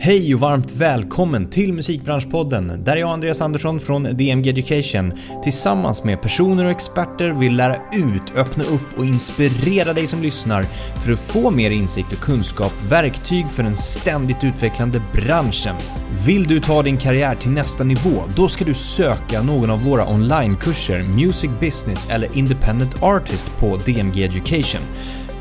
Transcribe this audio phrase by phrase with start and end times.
[0.00, 6.22] Hej och varmt välkommen till Musikbranschpodden där jag Andreas Andersson från DMG Education tillsammans med
[6.22, 10.62] personer och experter vill lära ut, öppna upp och inspirera dig som lyssnar
[11.04, 15.76] för att få mer insikt och kunskap, verktyg för den ständigt utvecklande branschen.
[16.26, 18.22] Vill du ta din karriär till nästa nivå?
[18.36, 24.24] Då ska du söka någon av våra onlinekurser Music Business eller Independent Artist på DMG
[24.24, 24.82] Education.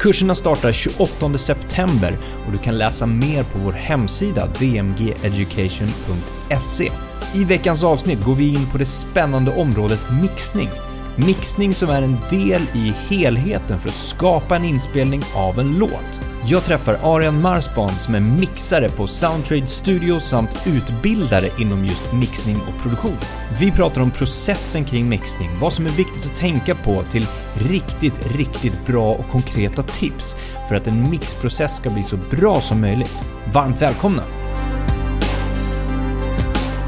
[0.02, 6.92] Kurserna startar 28 september och du kan läsa mer på vår hemsida dmgeducation.se.
[7.34, 10.70] I veckans avsnitt går vi in på det spännande området mixning.
[11.16, 16.31] Mixning som är en del i helheten för att skapa en inspelning av en låt.
[16.46, 22.56] Jag träffar Arian Marsban som är mixare på Soundtrade Studio samt utbildare inom just mixning
[22.56, 23.18] och produktion.
[23.60, 27.26] Vi pratar om processen kring mixning, vad som är viktigt att tänka på till
[27.70, 30.36] riktigt, riktigt bra och konkreta tips
[30.70, 33.22] för att en mixprocess ska bli så bra som möjligt.
[33.54, 34.24] Varmt välkomna!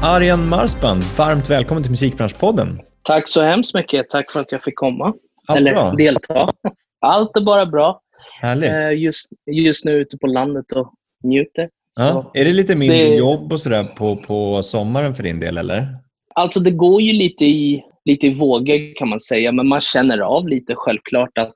[0.02, 2.80] Arian Marsban, varmt välkommen till Musikbranschpodden.
[3.02, 4.10] Tack så hemskt mycket.
[4.10, 5.12] Tack för att jag fick komma.
[5.46, 5.92] Allt Eller bra?
[5.92, 6.52] delta.
[7.00, 8.00] Allt är bara bra.
[8.40, 8.70] Härligt.
[8.70, 10.94] Eh, Just, just nu ute på landet och
[11.24, 11.68] njuter.
[11.98, 12.30] Ja.
[12.34, 15.86] Är det lite mindre det- jobb och sådär på, på sommaren för din del, eller?
[16.34, 20.18] Alltså det går ju lite i, lite i vågor kan man säga, men man känner
[20.18, 21.48] av lite självklart att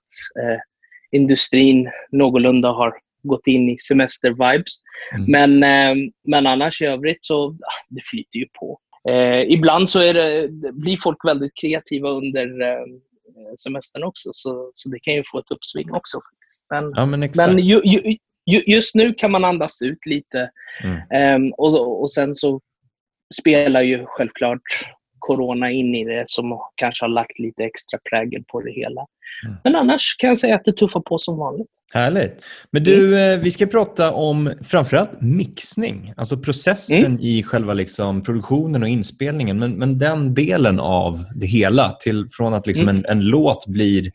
[0.43, 0.59] eh,
[1.19, 4.73] industrin någorlunda har gått in i semester-vibes.
[5.15, 5.31] Mm.
[5.31, 8.79] Men, eh, men annars i övrigt så ah, det flyter ju på.
[9.11, 12.87] Eh, ibland så är det, blir folk väldigt kreativa under eh,
[13.65, 16.17] semestern också, så, så det kan ju få ett uppsving också.
[16.17, 16.67] Faktiskt.
[16.71, 20.51] Men, Ja, men men ju, ju, ju, just nu kan man andas ut lite.
[20.85, 21.01] Mm.
[21.11, 22.61] Ehm, och, och sen så
[23.41, 24.63] spelar ju självklart
[25.29, 29.07] corona in i det som kanske har lagt lite extra prägel på det hela.
[29.47, 29.57] Mm.
[29.65, 31.67] Men annars kan jag säga att det tuffar på som vanligt.
[31.95, 32.45] Härligt.
[32.71, 33.41] Men du, Mm.
[33.43, 37.19] vi ska prata om framförallt mixning, alltså processen Mm.
[37.21, 42.55] i själva liksom produktionen och inspelningen, men, men den delen av det hela, till, från
[42.55, 42.97] att liksom Mm.
[43.09, 44.11] en, en låt blir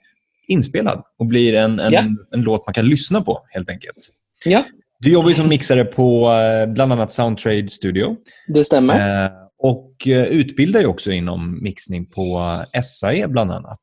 [0.47, 1.99] inspelad och blir en, en, Ja.
[2.33, 3.97] en låt man kan lyssna på, helt enkelt.
[4.45, 4.63] Ja,
[4.99, 8.15] Du jobbar ju som mixare på eh, bland annat Soundtrade Studio
[8.47, 9.25] det stämmer.
[9.25, 9.31] eh,
[9.63, 13.81] och eh, utbildar ju också inom mixning på SAE bland annat.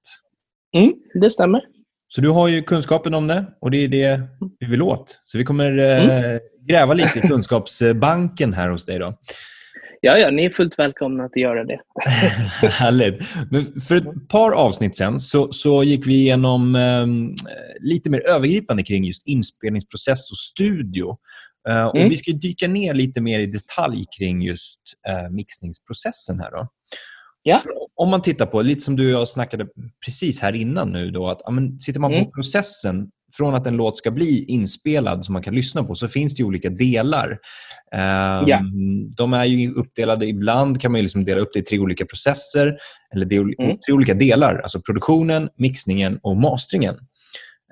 [0.76, 1.60] Mm, det stämmer.
[2.08, 4.20] Så du har ju kunskapen om det och det är det
[4.58, 5.20] vi vill åt.
[5.24, 6.40] Så vi kommer eh, Mm.
[6.68, 8.98] gräva lite i kunskapsbanken här hos dig.
[8.98, 9.18] då.
[10.00, 11.80] Ja, ja, ni är fullt välkomna att göra det.
[12.68, 13.24] Härligt.
[13.50, 17.06] Men för ett par avsnitt sen så, så gick vi igenom eh,
[17.80, 21.16] lite mer övergripande kring just inspelningsprocess och studio.
[21.68, 22.08] Eh, och Mm.
[22.08, 26.40] Vi ska dyka ner lite mer i detalj kring just eh, mixningsprocessen.
[26.40, 26.50] här.
[26.50, 26.68] Då.
[27.42, 27.60] Ja.
[27.94, 29.66] Om man tittar på, lite som du och jag snackade
[30.06, 32.24] precis här innan nu, då, att ja, men, sitter man Mm.
[32.24, 36.08] på processen från att en låt ska bli inspelad som man kan lyssna på så
[36.08, 37.38] finns det olika delar.
[37.92, 38.60] Ehm, Ja.
[39.16, 42.04] De är ju uppdelade, ibland kan man ju liksom dela upp det i tre olika
[42.04, 42.76] processer,
[43.14, 43.76] eller ol- Mm.
[43.86, 46.94] tre olika delar, alltså produktionen, mixningen och masteringen.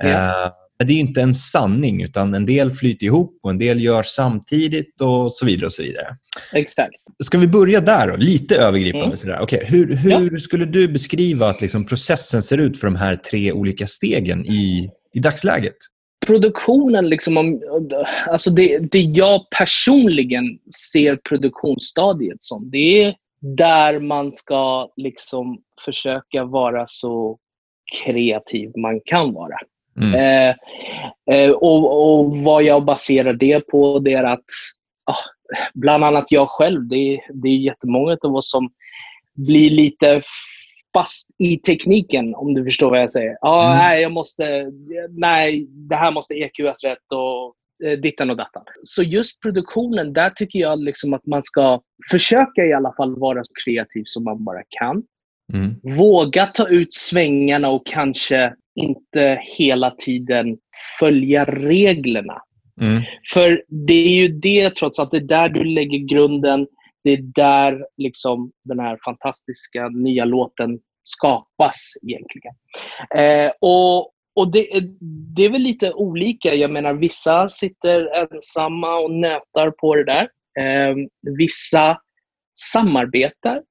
[0.03, 0.09] Ja.
[0.09, 0.50] Men
[0.84, 5.00] det är inte en sanning, utan en del flyter ihop och en del görs samtidigt
[5.00, 5.66] och så vidare.
[5.66, 6.16] och så vidare.
[6.53, 6.94] Exakt.
[7.25, 8.16] Ska vi börja där då?
[8.16, 9.06] Lite övergripande.
[9.06, 9.17] Mm.
[9.17, 9.38] Sådär.
[9.41, 13.53] Okej, hur hur skulle du beskriva att liksom processen ser ut för de här tre
[13.53, 15.77] olika stegen i, i dagsläget?
[16.27, 17.61] produktionen, liksom om,
[18.27, 20.44] alltså det, det jag personligen
[20.91, 27.38] ser produktionsstadiet som, det är där man ska liksom försöka vara så
[28.05, 29.56] kreativ man kan vara.
[30.03, 30.14] Mm.
[30.14, 30.54] Eh,
[31.36, 34.44] eh, och, och vad jag baserar det på, det är att
[35.10, 35.25] ah,
[35.75, 38.70] bland annat jag själv, det det är jättemånga av oss som
[39.34, 40.22] blir lite
[40.94, 43.37] fast i tekniken, om du förstår vad jag säger.
[43.41, 43.78] Ja, Mm.
[43.78, 44.72] nej, jag måste,
[45.10, 47.54] nej, det här måste EQs rätt och
[47.88, 48.62] eh, dittan och dattan.
[48.82, 53.44] Så just produktionen, där tycker jag liksom att man ska försöka i alla fall vara
[53.44, 55.03] så kreativ som man bara kan.
[55.53, 55.75] Mm.
[55.97, 60.59] Våga ta ut svängarna och kanske inte hela tiden
[61.00, 62.43] följa reglerna.
[62.81, 63.03] Mm.
[63.34, 66.67] För det är ju det trots allt, det är där du lägger grunden.
[67.05, 72.55] Det är där liksom den här fantastiska nya låten skapas egentligen.
[73.17, 74.97] Eh, och och det, är-
[75.37, 76.55] det är väl lite olika.
[76.55, 80.29] Jag menar, vissa sitter ensamma och nötar på det där.
[80.61, 80.97] Eh,
[81.38, 81.99] vissa
[82.55, 83.62] samarbetar.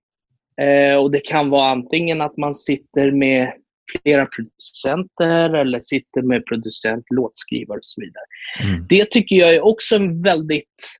[0.61, 3.53] Eh, och Det kan vara antingen att man sitter med
[3.91, 8.23] flera producenter eller sitter med producent, låtskrivare och så vidare.
[8.63, 8.85] Mm.
[8.89, 10.99] Det tycker jag är också en väldigt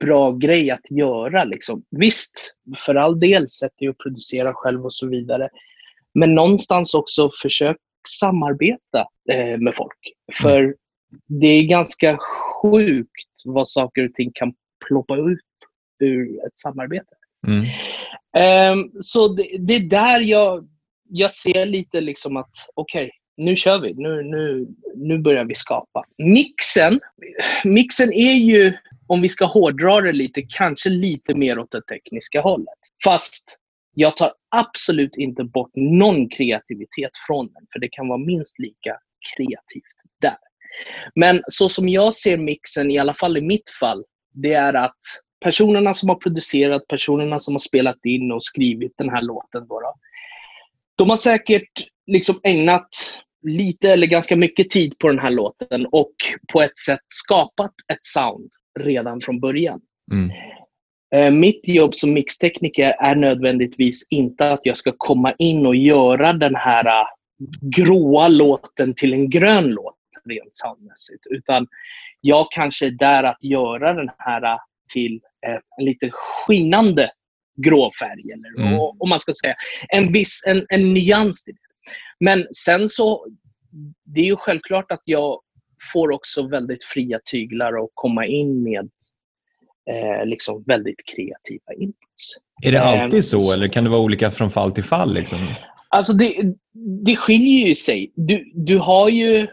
[0.00, 1.44] bra grej att göra.
[1.44, 1.82] Liksom.
[1.90, 2.56] Visst,
[2.86, 5.48] för all del sätter jag att producera själv och så vidare.
[6.14, 7.76] Men någonstans också försök
[8.20, 9.98] samarbeta eh, med folk.
[10.42, 10.74] För
[11.26, 12.18] det är ganska
[12.62, 14.52] sjukt vad saker och ting kan
[14.86, 15.40] ploppa ut
[16.00, 17.14] ur ett samarbete.
[17.46, 17.66] Mm.
[18.72, 20.68] Um, så det, det, är där jag,
[21.10, 23.94] jag ser lite liksom att okej, okay, nu kör vi.
[23.94, 24.66] Nu, nu,
[24.96, 26.04] nu börjar vi skapa.
[26.18, 27.00] Mixen,
[27.64, 28.72] mixen är ju,
[29.06, 32.78] om vi ska hårdra det lite, kanske lite mer åt det tekniska hållet.
[33.04, 33.58] Fast
[33.94, 38.96] jag tar absolut inte bort någon kreativitet från den, för det kan vara minst lika
[39.36, 40.36] kreativt där.
[41.14, 44.04] Men så som jag ser mixen, i alla fall i mitt fall,
[44.34, 45.00] det är att
[45.40, 49.80] personerna som har producerat, personerna som har spelat in och skrivit den här låten, då,
[49.80, 49.94] då
[51.00, 52.88] de har säkert liksom ägnat
[53.46, 56.12] lite eller ganska mycket tid på den här låten och
[56.52, 58.48] på ett sätt skapat ett sound
[58.80, 59.80] redan från början.
[60.12, 60.30] Mm.
[61.14, 66.32] Eh, mitt jobb som mixtekniker är nödvändigtvis inte att jag ska komma in och göra
[66.32, 67.06] den här äh,
[67.76, 69.96] gråa låten till en grön låt
[70.28, 71.26] rent soundmässigt.
[71.30, 71.66] Utan
[72.20, 74.58] jag kanske är där att göra den här äh,
[74.92, 75.20] till
[75.78, 77.10] en lite skinande
[77.56, 78.32] grå färg.
[78.32, 78.80] Eller, mm.
[78.80, 79.54] om man ska säga.
[79.88, 81.58] En viss en, en nyans i det.
[82.20, 83.26] Men sen så,
[84.04, 85.40] det är ju självklart att jag
[85.92, 88.90] får också väldigt fria tyglar att komma in med
[89.90, 92.36] eh, liksom väldigt kreativa inputs.
[92.62, 95.14] Är det alltid eh, så eller kan det vara olika från fall till fall?
[95.14, 95.54] Liksom?
[95.88, 96.54] Alltså det,
[97.04, 98.12] det skiljer ju sig.
[98.14, 99.46] Du, du har ju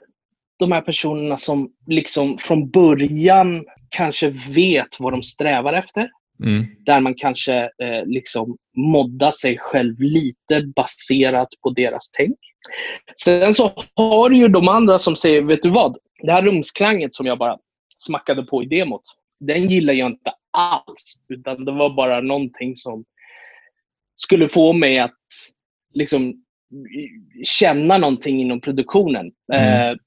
[0.59, 6.09] de här personerna som liksom från början kanske vet vad de strävar efter.
[6.43, 6.65] Mm.
[6.79, 12.37] Där man kanske eh, liksom moddar sig själv lite baserat på deras tänk.
[13.15, 15.97] Sen så har du ju de andra som säger, vet du vad?
[16.23, 17.57] Det här rumsklanget som jag bara
[17.97, 19.01] smackade på i demot,
[19.39, 21.21] den gillar jag inte alls.
[21.29, 23.05] Utan det var bara någonting som
[24.15, 25.19] skulle få mig att
[25.93, 26.43] liksom
[27.43, 29.31] känna någonting inom produktionen.
[29.53, 29.91] Mm.
[29.91, 29.97] Eh,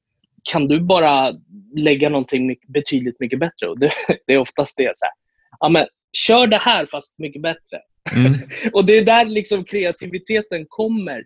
[0.52, 1.32] kan du bara
[1.76, 3.68] lägga någonting betydligt mycket bättre?
[3.68, 3.92] Och det,
[4.26, 4.92] det är oftast det.
[4.94, 5.12] Så här.
[5.60, 7.80] Ja, men, kör det här fast mycket bättre.
[8.12, 8.32] Mm.
[8.72, 11.24] och Det är där liksom kreativiteten kommer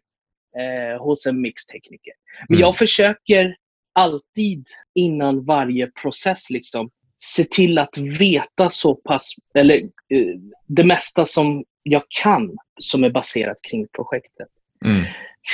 [0.59, 2.13] eh, hos en mixtekniker.
[2.49, 2.61] Men mm.
[2.61, 3.57] jag försöker
[3.95, 4.65] alltid
[4.95, 6.91] innan varje process liksom,
[7.25, 10.35] se till att veta så pass, eller eh,
[10.67, 14.49] det mesta som jag kan som är baserat kring projektet.
[14.85, 15.05] Mm.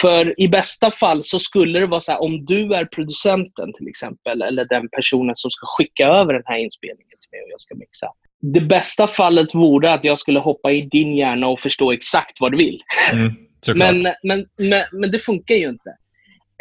[0.01, 3.89] För i bästa fall så skulle det vara så här, om du är producenten till
[3.89, 7.61] exempel, eller den personen som ska skicka över den här inspelningen till mig och jag
[7.61, 8.07] ska mixa.
[8.41, 12.53] Det bästa fallet vore att jag skulle hoppa i din hjärna och förstå exakt vad
[12.53, 12.83] du vill.
[13.13, 13.35] Mm,
[13.77, 15.91] men, men, men, men, det funkar ju inte.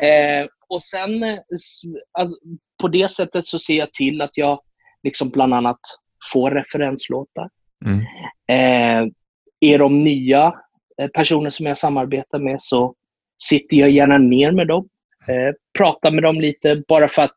[0.01, 1.23] Eh, och sen,
[2.11, 2.35] alltså,
[2.81, 4.59] på det sättet så ser jag till att jag
[5.03, 5.79] liksom bland annat
[6.33, 7.49] får referenslåtar.
[7.85, 7.99] Mm.
[8.47, 9.11] Eh,
[9.59, 10.53] är de nya
[11.01, 12.95] eh, personer som jag samarbetar med så
[13.43, 14.89] sitter jag gärna ner med dem.
[15.27, 17.35] Eh, pratar med dem lite bara för att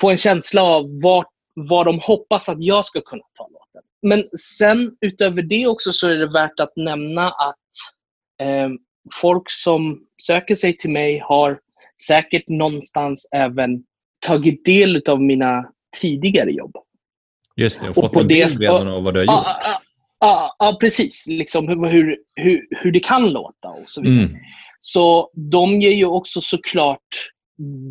[0.00, 1.24] få en känsla av vad,
[1.68, 3.82] vad de hoppas att jag ska kunna ta låten.
[4.02, 7.56] Men sen utöver det också så är det värt att nämna att
[8.42, 8.68] eh,
[9.14, 11.60] folk som söker sig till mig har
[12.06, 13.84] säkert någonstans även
[14.26, 15.64] tagit del av mina
[16.00, 16.76] tidigare jobb.
[17.56, 19.56] Just det, och fått och en bild redan av vad du har gjort.
[20.58, 21.26] Ja precis.
[21.28, 24.24] Liksom hur, hur, hur det kan låta och så vidare.
[24.24, 24.36] Mm.
[24.78, 27.30] Så de ger ju också såklart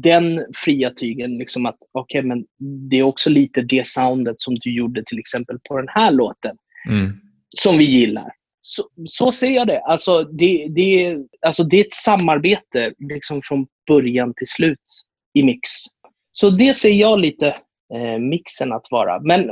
[0.01, 1.37] den fria tygen.
[1.37, 2.45] Liksom att, okay, men
[2.89, 6.55] det är också lite det soundet som du gjorde till exempel på den här låten.
[6.89, 7.11] Mm.
[7.57, 8.31] Som vi gillar.
[8.61, 9.79] Så, så ser jag det.
[9.79, 14.83] Alltså, det, det, alltså, det är ett samarbete liksom från början till slut
[15.33, 15.69] i mix.
[16.31, 17.47] Så det ser jag lite
[17.93, 19.19] eh, mixen att vara.
[19.19, 19.39] Men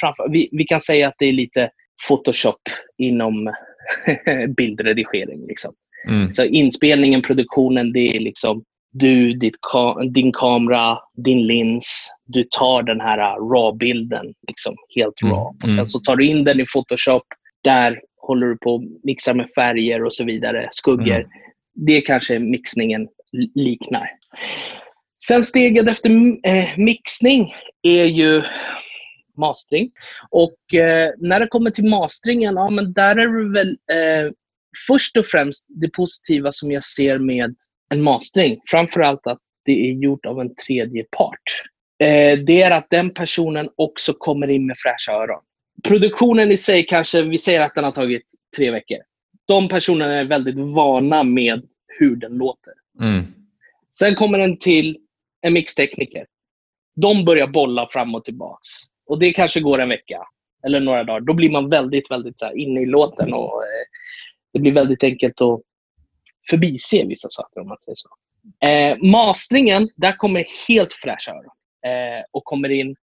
[0.00, 1.70] framför, vi, vi kan säga att det är lite
[2.08, 2.60] Photoshop
[2.98, 3.54] inom
[4.56, 5.46] bildredigering.
[5.46, 5.74] Liksom.
[6.08, 6.34] Mm.
[6.34, 12.08] Så inspelningen, produktionen, det är liksom du, ditt ka din kamera, din lins.
[12.26, 15.34] Du tar den här uh, raw-bilden, liksom, helt mm.
[15.34, 15.56] raw.
[15.62, 15.86] Och sen mm.
[15.86, 17.22] så tar du in den i Photoshop.
[17.64, 21.16] Där håller du på att mixa med färger och så vidare, skuggor.
[21.16, 21.28] Mm.
[21.74, 23.08] Det kanske mixningen
[23.54, 24.10] liknar.
[25.22, 26.10] Sen steget efter
[26.42, 28.42] eh, mixning är ju
[29.38, 29.90] mastering.
[30.30, 34.32] Och eh, när det kommer till masteringen, ja, men där är det väl eh,
[34.86, 37.54] först och främst det positiva som jag ser med
[37.90, 38.60] en mastering.
[38.66, 41.62] Framförallt att det är gjort av en tredje part.
[41.98, 45.42] Eh, det är att den personen också kommer in med fräscha öron.
[45.84, 48.26] Produktionen i sig kanske, vi säger att den har tagit
[48.56, 48.98] tre veckor.
[49.46, 51.62] De personerna är väldigt vana med
[51.98, 52.72] hur den låter.
[53.00, 53.26] Mm.
[53.98, 54.98] Sen kommer den till
[55.42, 56.26] en mixtekniker.
[56.96, 58.68] De börjar bolla fram och tillbaks.
[59.06, 60.18] Och det kanske går en vecka
[60.66, 61.20] eller några dagar.
[61.20, 63.84] Då blir man väldigt, väldigt så inne i låten och eh,
[64.54, 65.60] det blir väldigt enkelt att
[66.50, 68.08] förbise vissa saker om man säger så.
[68.66, 71.44] Eh, mastringen, där kommer helt fräscha öron
[71.86, 72.96] eh, och kommer in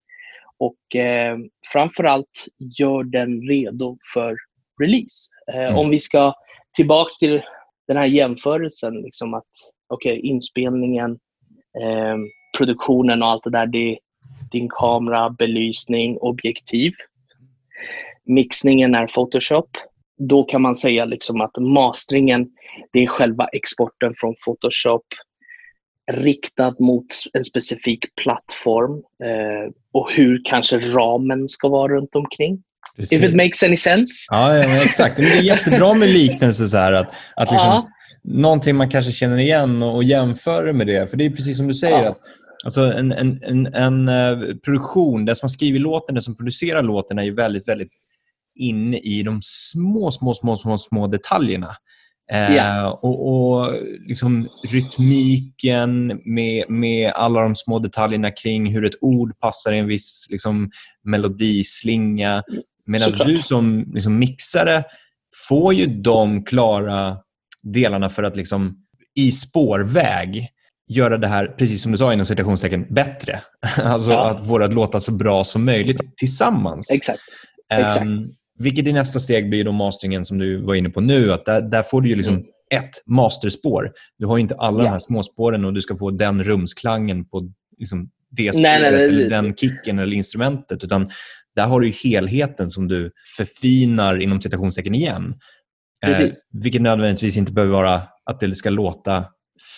[0.58, 1.38] och eh,
[1.72, 2.46] framförallt
[2.78, 4.36] gör den redo för
[4.80, 5.30] release.
[5.52, 5.78] Eh, mm.
[5.78, 6.34] Om vi ska
[6.76, 7.42] tillbaks till
[7.88, 9.48] den här jämförelsen, liksom att
[9.88, 11.10] okay, inspelningen,
[11.80, 12.16] eh,
[12.58, 13.98] produktionen och allt det där, det är
[14.52, 16.92] din kamera, belysning, objektiv.
[18.24, 19.70] Mixningen är Photoshop.
[20.28, 22.46] Då kan man säga liksom att masteringen,
[22.92, 25.04] det är själva exporten från Photoshop
[26.12, 28.92] riktad mot en specifik plattform
[29.24, 32.62] eh, och hur kanske ramen ska vara runt omkring.
[32.96, 33.18] Precis.
[33.18, 34.12] If it makes any sense.
[34.30, 35.18] Ja, ja exakt.
[35.18, 36.64] Men det är jättebra med liknelser.
[36.64, 37.88] Så här, att, att liksom, ja.
[38.22, 41.10] Någonting man kanske känner igen och, och jämför med det.
[41.10, 42.04] För det är precis som du säger.
[42.04, 42.10] Ja.
[42.10, 42.18] att
[42.64, 46.82] Alltså en, en, en, en uh, produktion, den som har skrivit låten, den som producerar
[46.82, 47.92] låten är ju väldigt, väldigt
[48.60, 51.76] inne i de små, små, små, små, små detaljerna.
[52.32, 52.88] Yeah.
[52.88, 53.74] och, och
[54.06, 59.86] liksom rytmiken med, med alla de små detaljerna kring hur ett ord passar i en
[59.86, 60.70] viss liksom,
[61.04, 62.42] melodislinga.
[62.86, 64.84] Medan du som liksom, mixare
[65.48, 67.16] får ju de klara
[67.62, 68.76] delarna för att liksom,
[69.14, 70.48] i spårväg
[70.88, 73.42] göra det här, precis som du sa inom citationstecken, bättre.
[73.84, 74.30] Alltså ja.
[74.30, 76.90] att få det att låta så bra som möjligt tillsammans.
[76.90, 77.20] Exakt.
[77.72, 78.02] Exakt.
[78.02, 81.32] Um, vilket i nästa steg blir då masteringen som du var inne på nu.
[81.32, 82.46] att Där, där får du ju liksom mm.
[82.74, 83.92] ett masterspår.
[84.18, 84.84] Du har inte alla ja.
[84.84, 88.92] de här småspåren och du ska få den rumsklangen på liksom det spelet nej, nej,
[88.92, 90.84] nej, eller den kicken eller instrumentet.
[90.84, 91.10] Utan
[91.56, 95.34] där har du helheten som du förfinar inom citationstecken igen.
[96.06, 99.24] Eh, vilket nödvändigtvis inte behöver vara att det ska låta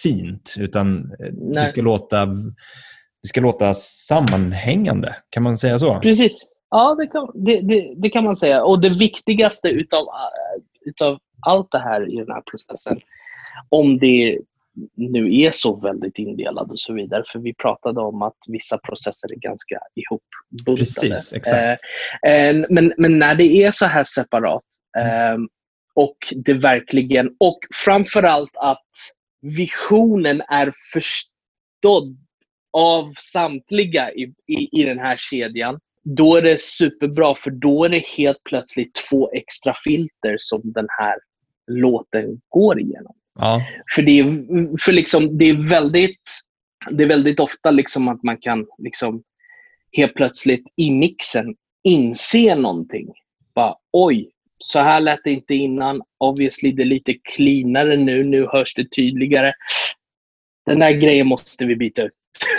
[0.02, 5.16] fint, utan eh, det ska, låta, det ska låta sammanhängande.
[5.30, 6.00] Kan man säga så?
[6.00, 6.51] Precis.
[6.74, 8.64] Ja, det kan, det, det, det kan man säga.
[8.64, 13.00] Och det viktigaste utav, eh, utav allt det här i den här processen,
[13.68, 14.38] om det
[14.96, 17.24] nu är så väldigt indelad och så vidare.
[17.32, 20.76] För vi pratade om att vissa processer är ganska ihopbuntade.
[20.76, 21.82] Precis, exakt.
[22.26, 24.64] Eh, men, men när det är så här separat
[24.98, 25.38] eh,
[25.94, 28.88] och det verkligen, och framförallt att
[29.42, 32.16] visionen är förstådd
[32.72, 37.88] av samtliga i, i, i den här kedjan, då är det superbra för då är
[37.88, 41.14] det helt plötsligt två extra filter som den här
[41.66, 43.14] låten går igenom.
[43.38, 43.62] Ja.
[43.94, 44.24] För, det är,
[44.84, 46.20] för liksom, det är väldigt
[46.90, 49.22] det är väldigt ofta liksom att man kan liksom
[49.96, 51.54] helt plötsligt i mixen
[51.84, 53.08] inse någonting.
[53.54, 56.02] Bara, Oj, så här lät det inte innan.
[56.18, 58.24] Obviously, det är lite cleanare nu.
[58.24, 59.52] Nu hörs det tydligare.
[60.66, 62.12] Den där grejen måste vi byta ut.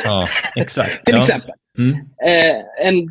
[0.04, 0.92] Ja, exakt.
[1.06, 1.22] Till ja.
[1.22, 1.52] exempel.
[1.78, 1.96] Mm.
[2.26, 3.08] Eh, en,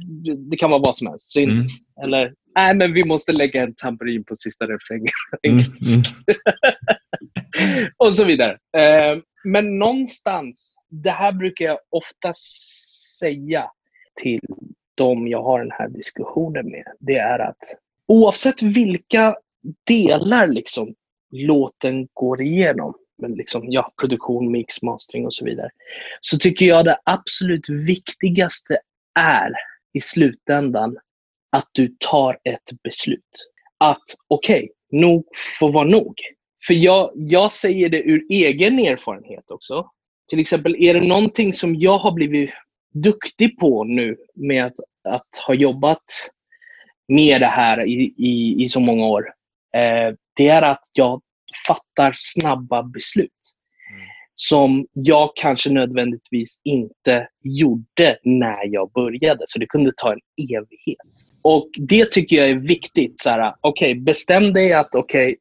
[0.50, 1.30] det kan vara vad som helst.
[1.30, 1.50] Synt.
[1.50, 2.04] Mm.
[2.04, 5.12] Eller, nej, men vi måste lägga en tamburin på sista refrängen.
[5.42, 5.58] Mm.
[5.58, 6.02] mm.
[7.96, 8.58] och så vidare.
[8.76, 12.32] Eh, men någonstans, det här brukar jag ofta
[13.20, 13.70] säga
[14.22, 14.40] till
[14.94, 16.84] de jag har den här diskussionen med.
[17.00, 17.76] Det är att
[18.08, 19.36] oavsett vilka
[19.86, 20.94] delar liksom
[21.30, 25.70] låten går igenom, men liksom, ja, produktion, mix, mastering och så vidare,
[26.20, 28.78] så tycker jag det absolut viktigaste
[29.20, 29.52] är
[29.92, 30.98] i slutändan
[31.52, 33.48] att du tar ett beslut.
[33.78, 35.24] Att okej, okay, nog
[35.58, 36.14] får vara nog.
[36.66, 39.90] För jag, jag säger det ur egen erfarenhet också.
[40.30, 42.50] Till exempel, är det någonting som jag har blivit
[42.94, 44.74] duktig på nu med att,
[45.08, 46.04] att ha jobbat
[47.08, 49.32] med det här i, i, i så många år,
[49.74, 51.22] eh, det är att jag
[51.66, 53.30] fattar snabba beslut.
[53.90, 54.06] Mm.
[54.34, 59.44] Som jag kanske nödvändigtvis inte gjorde när jag började.
[59.46, 60.96] Så det kunde ta en evighet.
[61.42, 63.20] Och Det tycker jag är viktigt.
[63.20, 65.36] Så här, okay, bestäm dig att okay,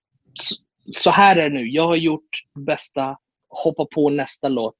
[0.91, 1.67] så, här är det nu.
[1.67, 2.29] Jag har gjort
[2.65, 3.17] bästa.
[3.63, 4.77] Hoppa på nästa låt.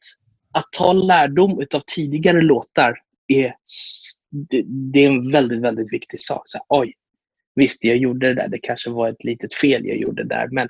[0.53, 2.95] Att ta lärdom av tidigare låtar
[3.27, 3.53] är
[4.91, 6.41] det, är en väldigt, väldigt viktig sak.
[6.45, 6.93] Så, oj,
[7.55, 8.47] visst, jag gjorde det där.
[8.47, 10.47] Det kanske var ett litet fel jag gjorde där.
[10.51, 10.69] Men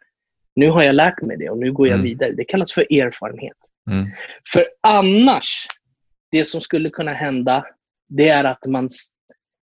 [0.56, 2.04] nu har jag lärt mig det och nu går jag mm.
[2.04, 2.32] vidare.
[2.32, 3.58] Det kallas för erfarenhet.
[3.92, 4.10] Mm.
[4.54, 5.68] För annars,
[6.32, 7.66] det som skulle kunna hända,
[8.10, 8.90] det är att man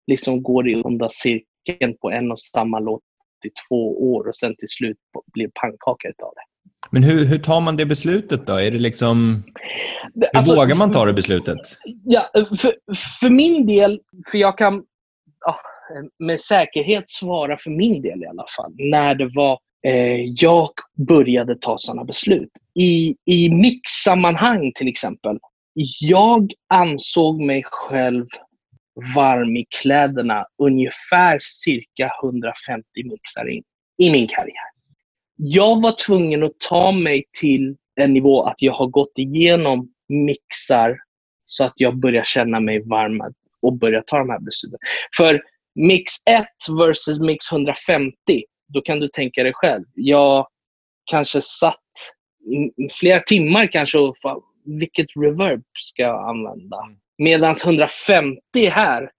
[0.07, 3.03] liksom går i onda cirkeln på en och samma låt
[3.45, 4.97] i två år och sen till slut
[5.33, 6.43] blir pannkaka utav det.
[6.91, 8.55] Men hur, hur tar man det beslutet då?
[8.57, 9.43] Är det liksom...
[10.15, 11.59] Hur alltså, vågar man ta det beslutet?
[12.05, 12.77] Ja, för,
[13.21, 14.85] för min del, för jag kan
[15.47, 15.57] ja,
[16.19, 20.69] med säkerhet svara för min del i alla fall, när det var eh, jag
[21.09, 22.51] började ta sådana beslut.
[22.81, 25.39] I, I mixsammanhang till exempel.
[26.01, 28.27] Jag ansåg mig själv
[29.17, 33.63] varm i kläderna ungefär cirka 150 mixar in
[34.03, 34.79] i min karriär
[35.39, 40.99] jag var tvungen att ta mig till en nivå att jag har gått igenom mixar
[41.45, 43.21] så att jag börjar känna mig varm
[43.63, 44.79] och börja ta de här besluten.
[45.17, 45.43] För
[45.75, 46.45] mix 1
[46.79, 48.15] versus mix 150,
[48.69, 49.85] då kan du tänka dig själv.
[49.95, 50.47] Jag
[51.11, 51.77] kanske satt
[53.01, 56.77] flera timmar kanske och fan, vilket reverb ska jag använda?
[57.19, 59.11] Medan 150 här,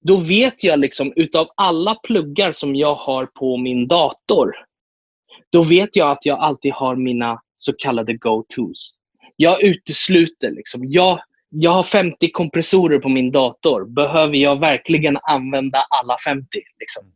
[0.00, 4.54] då vet jag liksom utav alla pluggar som jag har på min dator,
[5.52, 8.94] då vet jag att jag alltid har mina så kallade go-tos.
[9.36, 10.80] Jag utesluter liksom.
[10.84, 13.84] Jag, jag har 50 kompressorer på min dator.
[13.84, 16.46] Behöver jag verkligen använda alla 50?
[16.80, 17.12] Liksom?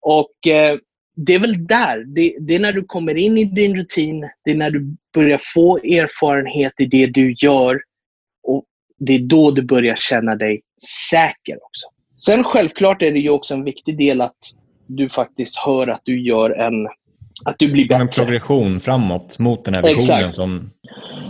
[0.00, 0.78] Och eh,
[1.16, 2.04] Det är väl där.
[2.14, 4.20] Det, det, är när du kommer in i din rutin.
[4.44, 7.80] Det är när du börjar få erfarenhet i det du gör.
[8.42, 8.64] Och
[8.98, 10.60] Det är då du börjar känna dig
[11.10, 11.86] säker också.
[12.16, 14.38] Sen självklart är det ju också en viktig del att
[14.86, 16.88] du faktiskt hör att du gör en
[17.44, 18.02] att du blir bättre.
[18.02, 20.36] En progression framåt mot den här visionen exakt.
[20.36, 20.70] som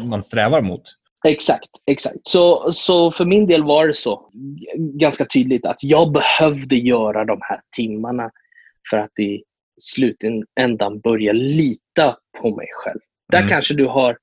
[0.04, 0.82] man strävar mot.
[1.28, 1.68] Exakt.
[1.86, 2.16] exakt.
[2.22, 4.30] Så, så för min del var det så
[4.76, 8.30] ganska tydligt att jag behövde göra de här timmarna
[8.90, 9.42] för att i
[9.80, 13.00] slutändan börja lita på mig själv.
[13.32, 13.48] Där, mm.
[13.48, 14.16] kanske du har,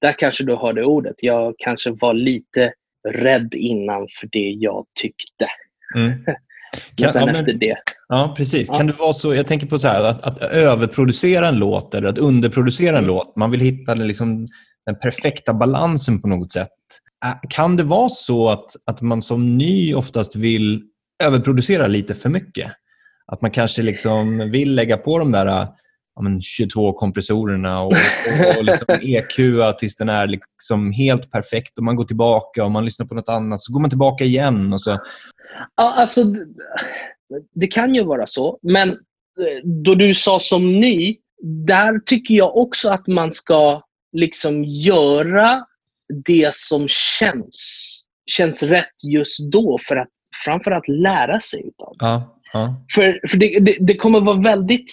[0.00, 1.16] där kanske du har det ordet.
[1.18, 2.72] Jag kanske var lite
[3.08, 5.46] rädd innan för det jag tyckte.
[5.94, 6.12] Mm.
[7.00, 7.76] Men sen ja, men, efter det.
[8.08, 8.68] Ja, precis.
[8.68, 8.76] Ja.
[8.76, 12.08] Kan det vara så, jag tänker på så här, att, att överproducera en låt eller
[12.08, 13.36] att underproducera en låt.
[13.36, 14.46] Man vill hitta den, liksom,
[14.86, 16.68] den perfekta balansen på något sätt.
[17.50, 20.82] Kan det vara så att, att man som ny oftast vill
[21.24, 22.72] överproducera lite för mycket?
[23.32, 25.46] Att man kanske liksom vill lägga på de där
[26.14, 29.36] ja, men 22 kompressorerna och, och, och liksom EQ
[29.78, 33.28] tills den är liksom helt perfekt och man går tillbaka och man lyssnar på något
[33.28, 33.60] annat.
[33.60, 34.72] Så går man tillbaka igen.
[34.72, 34.90] Och så.
[35.76, 36.24] Ja, alltså,
[37.54, 38.58] det kan ju vara så.
[38.62, 38.96] Men eh,
[39.84, 41.16] då du sa som ny,
[41.66, 45.64] där tycker jag också att man ska liksom göra
[46.24, 47.88] det som känns,
[48.26, 50.08] känns rätt just då för att
[50.44, 52.06] framförallt lära sig utav det.
[52.06, 52.84] Ja, ja.
[52.94, 54.90] För, för det, det, det, kommer vara väldigt...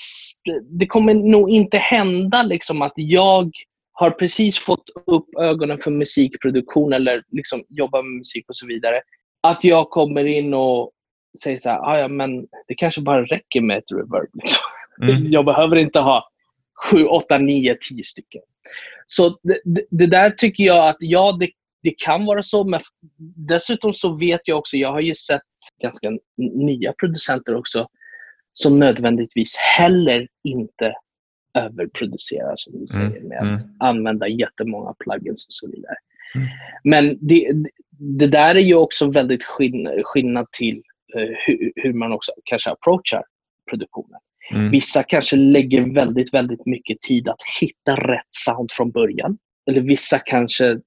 [0.80, 3.52] Det kommer nog inte hända liksom att jag
[3.92, 9.02] har precis fått upp ögonen för musikproduktion eller liksom jobbar med musik och så vidare
[9.42, 10.92] att jag kommer in och
[11.44, 14.30] säger så här, ah, ja, men det kanske bara räcker med ett reverb.
[14.34, 14.62] Liksom.
[15.02, 15.26] Mm.
[15.32, 16.30] Jag behöver inte ha
[16.92, 18.42] sju, åtta, nio, tio stycken.
[19.08, 21.50] Så det, det, där tycker jag att ja, det,
[21.84, 22.64] det kan vara så.
[22.64, 22.80] Men
[23.48, 25.42] dessutom så vet jag också, jag har ju sett
[25.82, 27.88] ganska nya producenter också
[28.54, 30.94] som nödvändigtvis heller inte
[31.54, 33.28] överproducerar, som du säger, mm.
[33.28, 33.76] med att mm.
[33.80, 35.96] använda jättemånga plugins och så vidare.
[36.36, 36.48] Mm.
[36.84, 37.52] Men det,
[37.92, 40.78] det där är ju också väldigt skillnad, skillnad till
[41.16, 43.24] uh, hur, hur, man också kanske approachar
[43.70, 44.20] produktionen.
[44.52, 44.72] Mm.
[44.72, 49.38] Vissa kanske lägger väldigt, väldigt mycket tid att hitta rätt sound från början.
[49.70, 50.80] Eller vissa kanske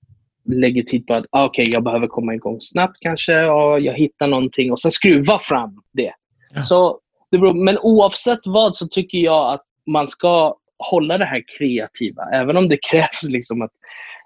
[0.44, 3.44] lägger tid på att ah, okay, jag behöver komma igång snabbt kanske.
[3.44, 6.12] Och jag hittar någonting och sen skruva fram det.
[6.54, 6.62] Ja.
[6.62, 6.98] Så
[7.30, 10.56] det beror, men oavsett vad så tycker jag att man ska
[10.90, 12.22] hålla det här kreativa.
[12.32, 13.70] Även om det krävs liksom att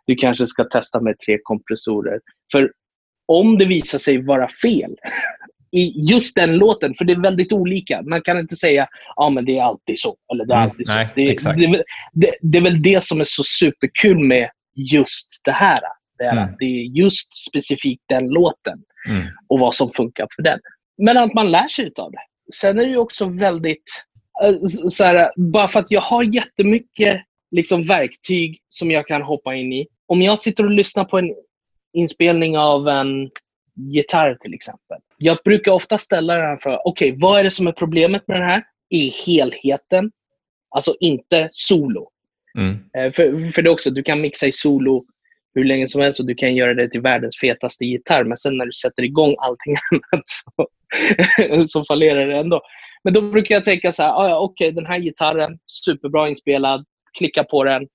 [0.06, 2.20] du kanske ska testa med tre kompressorer.
[2.52, 2.72] För
[3.28, 4.96] om det visar sig vara fel
[5.76, 8.02] i just den låten, för det är väldigt olika.
[8.02, 10.16] Man kan inte säga att ah, det är alltid så.
[10.32, 11.52] Eller det är mm, alltid nej, så.
[11.52, 14.50] Det, det, det, det, är väl det som är så superkul med
[14.92, 15.80] just det här.
[16.18, 16.54] Det är, mm.
[16.58, 19.26] det är just specifikt den låten mm.
[19.48, 20.58] och vad som funkar för den.
[20.98, 22.18] Men att man lär sig av det.
[22.54, 24.04] Sen är det också väldigt...
[24.44, 24.54] Eh,
[24.88, 29.72] så här, bara för att jag har jättemycket liksom, verktyg som jag kan hoppa in
[29.72, 31.34] i om jag sitter och lyssnar på en
[31.92, 33.30] inspelning av en
[33.76, 34.98] gitarr till exempel.
[35.18, 36.80] Jag brukar ofta ställa den här frågan.
[36.84, 40.10] Okej, okay, vad är det som är problemet med den här i helheten?
[40.70, 42.10] Alltså inte solo.
[42.58, 42.74] Mm.
[42.96, 45.04] Eh, för, för det också, du kan mixa i solo
[45.56, 48.24] hur länge som helst och du kan göra det till världens fetaste gitarr.
[48.24, 49.76] Men sen när du sätter igång allting
[50.12, 50.66] annat så,
[51.66, 52.60] så fallerar det ändå.
[53.04, 56.28] Men då brukar jag tänka så här, ah, ja, okej, okay, den här gitarren, superbra
[56.28, 56.84] inspelad,
[57.18, 57.86] klicka på den,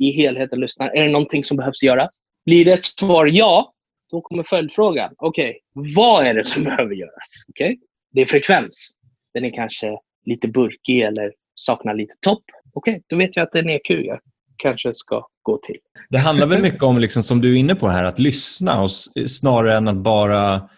[0.00, 0.90] i helheten lyssna.
[0.90, 2.10] Är det någonting som behövs göras?
[2.46, 3.72] Blir det ett svar ja,
[4.10, 5.14] då kommer följdfrågan.
[5.18, 7.30] Okej, okay, vad är det som behöver göras?
[7.48, 7.76] Okay?
[8.12, 8.94] Det är frekvens.
[9.34, 12.44] Den är kanske lite burkig eller saknar lite topp.
[12.72, 14.20] Okej, okay, då vet jag att det är en EQ jag
[14.56, 15.76] kanske ska gå till.
[16.10, 18.90] Det handlar väl mycket om, liksom, som du är inne på här, att lyssna och
[19.26, 20.68] snarare än att bara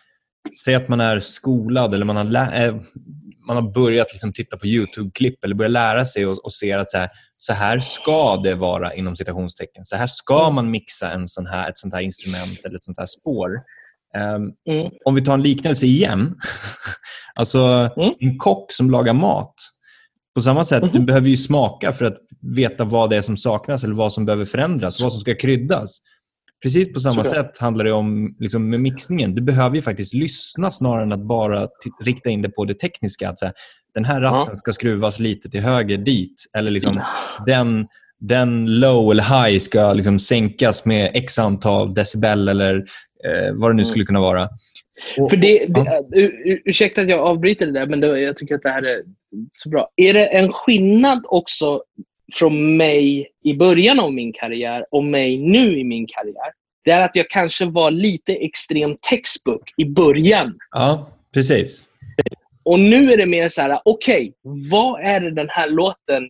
[0.64, 2.74] säga att man är skolad eller man har, äh,
[3.46, 6.90] man har börjat liksom titta på YouTube-klipp eller börjat lära sig och, och ser att
[6.90, 9.84] så här, så här ska det vara inom citationstecken.
[9.84, 10.54] Så här ska mm.
[10.54, 13.50] man mixa en sån här, ett sånt här instrument eller ett sånt här spår.
[14.16, 14.92] Um, mm.
[15.04, 16.34] Om vi tar en liknelse igen.
[17.34, 18.14] alltså mm.
[18.18, 19.54] en kock som lagar mat.
[20.36, 20.92] På samma sätt, mm.
[20.92, 22.16] du behöver ju smaka för att
[22.56, 25.98] veta vad det är som saknas eller vad som behöver förändras, vad som ska kryddas.
[26.62, 27.46] precis på samma Såklart.
[27.46, 29.34] sätt handlar det om liksom, med mixningen.
[29.34, 31.68] Du behöver ju faktiskt lyssna snarare än att bara
[32.04, 33.28] rikta in det på det tekniska.
[33.30, 33.54] Att, så här,
[33.94, 34.56] den här ratten Ja.
[34.56, 36.44] ska skruvas lite till höger dit.
[36.56, 37.00] Eller liksom,
[37.46, 37.86] den,
[38.20, 42.74] den low eller high ska liksom sänkas med x antal decibel eller
[43.24, 43.84] eh, vad det nu Mm.
[43.84, 44.48] skulle kunna vara.
[45.18, 48.36] Och- För det, det, ur- ur- ursäkta att jag avbryter det där, men det, jag
[48.36, 49.02] tycker att det här är
[49.52, 49.88] så bra.
[49.96, 51.82] Är det en skillnad också
[52.34, 56.52] från mig i början av min karriär och mig nu i min karriär?
[56.84, 60.54] Det är att jag kanske var lite extrem textbook i början.
[60.70, 61.88] Ja, precis.
[62.62, 64.32] Och nu är det mer så här, okej,
[64.70, 66.28] vad är det den här låten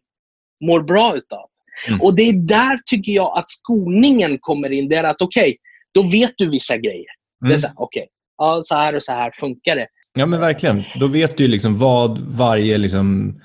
[0.64, 1.48] mår bra utav?
[1.88, 2.00] Mm.
[2.00, 4.88] Och det är där tycker jag att skolningen kommer in.
[4.88, 5.56] Det är att okej,
[5.94, 7.06] då vet du vissa grejer.
[7.40, 7.58] Det är Mm.
[7.58, 8.06] så här, okej,
[8.38, 9.86] ja, så här och så här funkar det.
[10.18, 10.82] Ja, men verkligen.
[11.00, 13.40] Då vet du liksom vad varje liksom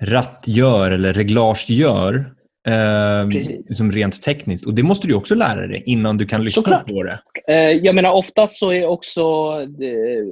[0.00, 2.32] ratt gör eller reglage gör.
[2.68, 3.28] Eh,
[3.68, 4.66] liksom rent tekniskt.
[4.66, 6.86] Och Det måste du också lära dig innan du kan lyssna Såklart.
[6.86, 7.20] på det.
[7.48, 9.20] Eh, jag menar, oftast så är också
[9.60, 10.24] eh,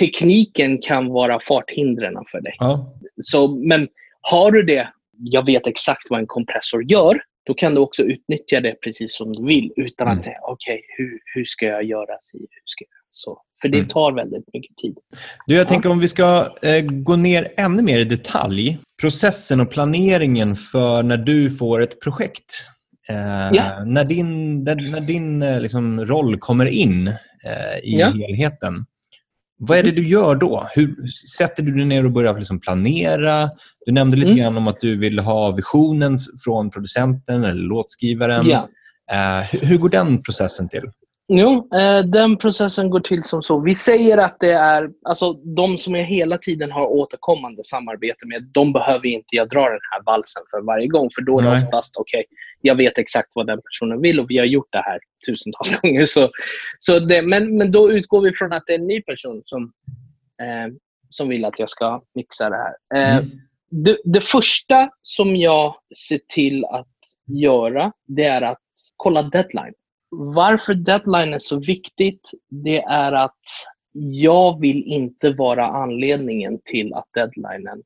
[0.00, 2.52] tekniken kan vara farthindren för dig.
[2.58, 2.94] Ja.
[3.20, 3.88] Så, men
[4.20, 4.88] har du det,
[5.22, 9.32] jag vet exakt vad en kompressor gör, då kan du också utnyttja det precis som
[9.32, 10.18] du vill utan Mm.
[10.18, 12.16] att, okej, hur, hur ska jag göra?
[12.20, 13.38] si, Hur ska jag så?
[13.62, 13.88] För det Mm.
[13.88, 14.96] tar väldigt mycket tid.
[15.46, 18.78] Du, jag tänker om vi ska eh, gå ner ännu mer i detalj.
[19.00, 22.68] Processen och planeringen för när du får ett projekt.
[23.08, 23.16] Eh,
[23.52, 23.84] Ja.
[23.84, 28.06] När din, när, när din eh, liksom, roll kommer in eh, i Ja.
[28.10, 28.74] helheten.
[29.68, 30.68] Vad är det du gör då?
[30.74, 31.06] Hur
[31.38, 33.50] Sätter du dig ner och börjar liksom planera?
[33.86, 34.42] Du nämnde lite Mm.
[34.42, 38.46] grann om att du vill ha visionen från producenten eller låtskrivaren.
[38.48, 38.68] Ja.
[39.12, 40.82] Eh, hur, hur går den processen till?
[41.28, 43.60] Jo, eh, den processen går till som så.
[43.60, 48.50] Vi säger att det är, alltså de som jag hela tiden har återkommande samarbete med,
[48.54, 51.10] de behöver inte jag dra den här valsen för varje gång.
[51.14, 51.64] För då är det Nej.
[51.64, 52.24] oftast, okej,
[52.62, 56.04] jag vet exakt vad den personen vill och vi har gjort det här tusentals gånger.
[56.04, 56.30] Så,
[56.78, 59.72] så det, men, men då utgår vi från att det är en ny person som,
[60.42, 60.74] eh,
[61.08, 62.74] som vill att jag ska mixa det här.
[62.94, 63.30] Eh, Mm.
[63.84, 65.74] det, det första som jag
[66.08, 66.88] ser till att
[67.26, 68.58] göra, det är att
[68.96, 69.74] kolla deadline.
[70.10, 72.30] Varför deadline är så viktigt,
[72.64, 73.40] det är att
[73.94, 77.82] jag vill inte vara anledningen till att deadlinen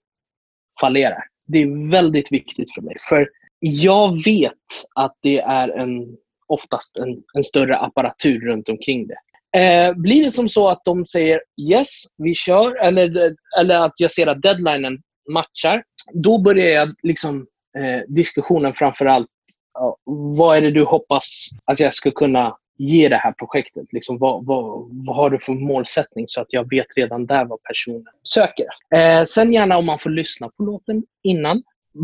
[0.80, 1.24] fallerar.
[1.46, 2.96] Det är väldigt viktigt för mig.
[3.08, 4.52] För jag vet
[4.94, 6.16] att det är en,
[6.46, 9.18] oftast en, en större apparatur runt omkring det.
[9.60, 11.40] Eh, blir det som så att de säger
[11.70, 14.98] yes, vi kör, eller, eller att jag ser att deadlinen
[15.32, 17.46] matchar, då börjar jag liksom
[17.78, 19.28] eh, diskussionen framför allt
[19.74, 19.96] ja,
[20.38, 23.92] vad är det du hoppas att jag ska kunna ge det här projektet?
[23.92, 27.62] Liksom, vad, vad, vad har du för målsättning så att jag vet redan där vad
[27.62, 28.66] personen söker?
[28.94, 31.62] Eh, sen gärna om man får lyssna på låten innan.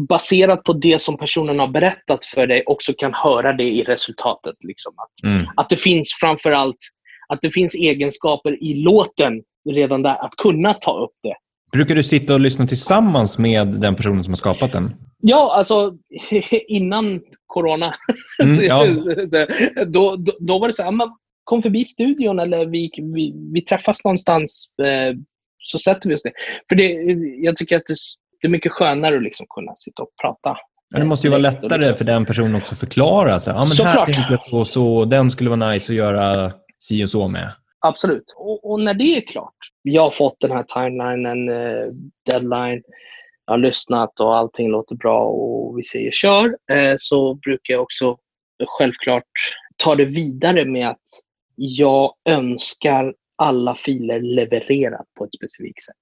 [0.09, 4.57] Baserat på det som personen har berättat för dig också kan höra det i resultatet.
[4.69, 4.93] Liksom.
[4.97, 5.47] Att, Mm.
[5.57, 6.79] att det finns framför allt
[7.29, 11.35] att det finns egenskaper i låten redan där att kunna ta upp det.
[11.73, 14.95] Brukar du sitta och lyssna tillsammans med den personen som har skapat den?
[15.21, 15.93] Ja, alltså
[16.69, 17.95] innan corona.
[18.43, 18.87] Mm, ja.
[19.87, 20.93] Då, då, då var det så här,
[21.45, 25.17] kom förbi studion eller vi, vi, vi träffas någonstans eh,
[25.59, 26.33] så sätter vi oss ner.
[26.69, 26.89] För det,
[27.45, 27.95] jag tycker att det,
[28.43, 30.57] det är mycket skönare att liksom kunna sitta och prata.
[30.91, 33.41] Ja, det måste ju vara lättare liksom- för den personen också att förklara.
[33.41, 37.05] Så, här, ja, men här tänkte jag så, den skulle vara nice att göra si
[37.05, 37.53] och så med.
[37.79, 38.35] Absolut.
[38.37, 41.87] Och, och när det är klart, jag har fått den här timelinen, eh,
[42.31, 42.83] deadline,
[43.47, 47.83] jag har lyssnat och allting låter bra och vi säger kör, eh, så brukar jag
[47.83, 48.17] också
[48.67, 49.25] självklart
[49.77, 50.99] ta det vidare med att
[51.57, 56.02] jag önskar alla filer levererat på ett specifikt sätt.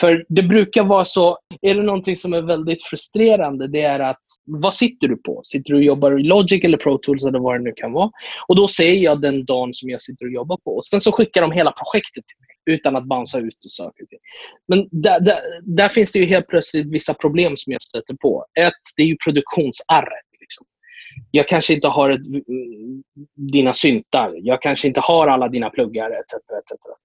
[0.00, 4.22] För det brukar vara så, är det någonting som är väldigt frustrerande, det är att
[4.44, 5.40] vad sitter du på?
[5.44, 8.10] Sitter du och jobbar i Logic eller Pro Tools eller vad det nu kan vara?
[8.48, 10.70] Och då säger jag den dagen som jag sitter och jobbar på.
[10.76, 14.02] Och sen så skickar de hela projektet till mig utan att bouncea ut och saker
[14.02, 14.18] och ting.
[14.68, 18.46] Men där, där, där finns det ju helt plötsligt vissa problem som jag stöter på.
[18.60, 20.30] Ett, det är ju produktionsarret.
[20.40, 20.66] Liksom.
[21.30, 23.02] Jag kanske inte har ett, mm,
[23.52, 24.34] dina syntar.
[24.36, 26.34] Jag kanske inte har alla dina pluggar etc.
[26.34, 27.00] etc.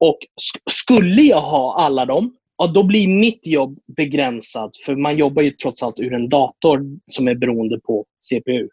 [0.00, 4.70] Och sk- skulle jag ha alla dem, ja, då blir mitt jobb begränsat.
[4.86, 8.68] För man jobbar ju trots allt ur en dator som är beroende på CPU.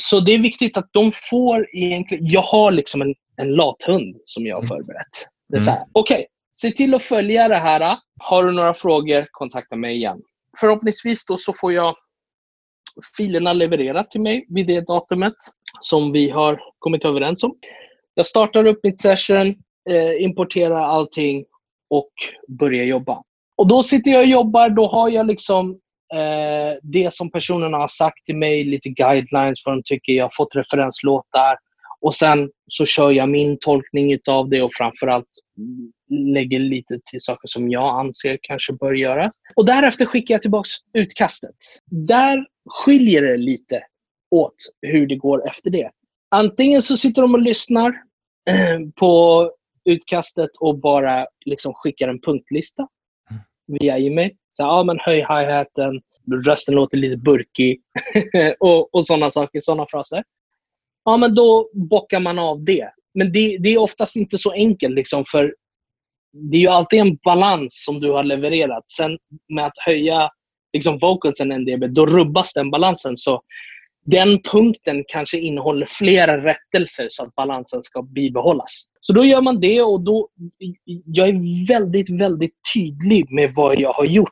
[0.00, 2.26] Så det är viktigt att de får egentligen...
[2.26, 5.28] Jag har liksom en, en lathund som jag har förberett.
[5.48, 7.96] Det är så här, okej, se till att följa det här.
[8.20, 10.18] Har du några frågor, kontakta mig igen.
[10.60, 11.94] Förhoppningsvis då så får jag
[13.16, 15.34] filerna levererat till mig vid det datumet
[15.80, 17.54] som vi har kommit överens om.
[18.14, 19.54] Jag startar upp mitt session,
[19.90, 21.44] eh, importerar allting
[21.90, 22.10] och
[22.48, 23.22] börjar jobba.
[23.56, 25.70] Och då sitter jag och jobbar, då har jag liksom
[26.14, 30.12] eh, det som personerna har sagt till mig, lite guidelines, vad de tycker.
[30.12, 31.56] Jag har fått referenslåtar
[32.00, 35.28] Och sen så kör jag min tolkning av det och framförallt
[36.34, 39.34] lägger lite till saker som jag anser kanske bör göras.
[39.56, 41.56] Och därefter skickar jag tillbaka utkastet.
[41.86, 43.82] Där skiljer det lite
[44.30, 45.90] åt hur det går efter det.
[46.30, 47.88] Antingen så sitter de och lyssnar
[48.50, 49.44] eh, på
[49.84, 52.88] utkastet och bara liksom skickar en punktlista
[53.30, 53.42] mm.
[53.80, 54.30] via e-mail.
[54.50, 56.00] Så, ja, men höj hi-haten,
[56.46, 57.80] rösten låter lite burkig
[58.60, 60.24] och, och sådana saker, sådana fraser.
[61.04, 62.90] Ja, men då bockar man av det.
[63.14, 65.54] Men det, det är oftast inte så enkelt, liksom, för
[66.32, 68.90] det är ju alltid en balans som du har levererat.
[68.90, 70.30] Sen med att höja
[70.72, 73.16] liksom, vocalsen en dB, då rubbas den balansen.
[73.16, 73.42] Så
[74.06, 78.84] den punkten kanske innehåller flera rättelser så att balansen ska bibehållas.
[79.00, 80.28] Så då gör man det och då,
[81.04, 84.30] jag är väldigt, väldigt tydlig med vad jag har gjort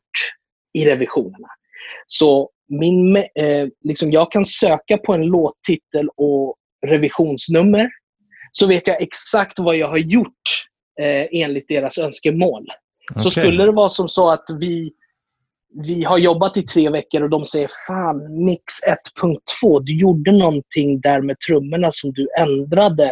[0.74, 1.48] i revisionerna.
[2.06, 7.88] Så min, eh, liksom jag kan söka på en låttitel och revisionsnummer.
[8.52, 10.42] Så vet jag exakt vad jag har gjort
[11.00, 12.66] eh, enligt deras önskemål.
[13.10, 13.22] Okay.
[13.22, 14.92] Så skulle det vara som så att vi,
[15.74, 18.62] vi har jobbat i tre veckor och de säger Fan, mix
[19.22, 23.04] 1.2, du gjorde någonting där med trummorna som du ändrade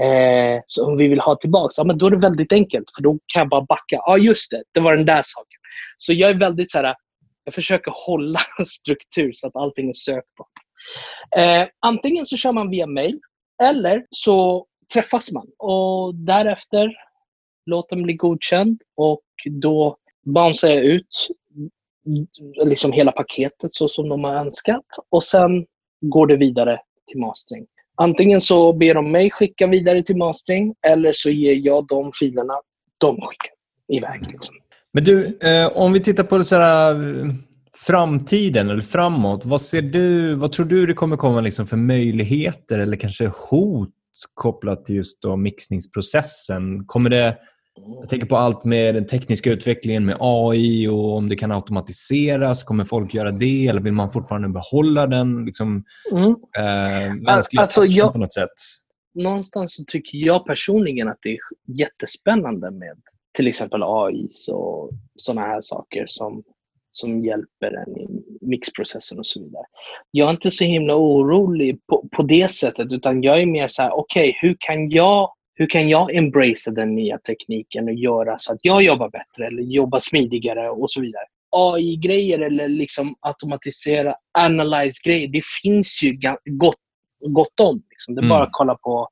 [0.00, 1.72] eh, som vi vill ha tillbaka.
[1.76, 3.96] Ja, men då är det väldigt enkelt, för då kan jag bara backa.
[3.96, 4.62] Ja, just det.
[4.72, 5.60] Det var den där saken.
[5.96, 6.94] Så jag är väldigt så här,
[7.44, 10.48] jag försöker hålla struktur så att allting är sökbart.
[11.36, 13.20] Eh, antingen så kör man via mail
[13.62, 16.92] eller så träffas man och därefter
[17.66, 19.96] låter den bli godkänd och då
[20.26, 21.28] bouncear jag ut
[22.64, 25.66] liksom hela paketet så som de har önskat och sen
[26.00, 27.66] går det vidare till mastering.
[27.96, 32.54] Antingen så ber de mig skicka vidare till mastering eller så ger jag de filerna
[32.98, 33.52] de skickar
[33.92, 34.32] iväg.
[34.32, 34.54] Liksom.
[34.92, 36.96] Men du, eh, om vi tittar på så här,
[37.86, 39.44] framtiden eller framåt.
[39.44, 43.94] Vad ser du, vad tror du det kommer komma liksom för möjligheter eller kanske hot
[44.34, 46.84] kopplat till just då mixningsprocessen?
[46.86, 47.36] Kommer det,
[47.74, 52.62] jag tänker på allt med den tekniska utvecklingen med AI och om det kan automatiseras.
[52.62, 56.30] Kommer folk göra det eller vill man fortfarande behålla den liksom, mm.
[56.58, 58.52] äh, mänskliga alltså, jag, på något sätt?
[59.14, 62.96] Någonstans så tycker jag personligen att det är jättespännande med
[63.36, 66.42] till exempel AI och sådana här saker som
[66.94, 69.64] som hjälper en i mixprocessen och så vidare.
[70.10, 73.82] Jag är inte så himla orolig på, på det sättet, utan jag är mer så
[73.82, 78.38] här, okej, okay, hur kan jag hur kan jag embracea den nya tekniken och göra
[78.38, 81.24] så att jag jobbar bättre eller jobbar smidigare och så vidare.
[81.56, 86.76] AI-grejer eller liksom automatisera, analyze-grejer, det finns ju gott,
[87.26, 87.82] gott om.
[87.90, 88.14] Liksom.
[88.14, 88.28] Det är mm.
[88.28, 89.08] bara att kolla på